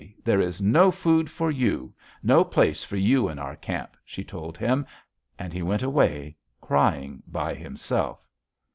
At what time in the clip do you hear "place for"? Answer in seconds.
2.43-2.95